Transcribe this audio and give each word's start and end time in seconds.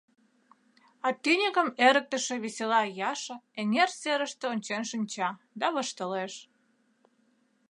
А 1.07 1.09
тӱньыкым 1.21 1.67
эрыктыше 1.87 2.35
весела 2.43 2.81
Яша 3.11 3.37
эҥер 3.59 3.89
серыште 3.99 4.45
ончен 4.53 4.83
шинча 4.91 5.29
да 5.59 5.67
воштылеш. 5.73 6.33